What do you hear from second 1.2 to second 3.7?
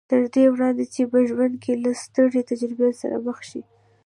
ژوند کې له سترې تجربې سره مخ شي